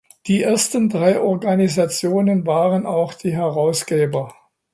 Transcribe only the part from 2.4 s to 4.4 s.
waren auch die Herausgeber.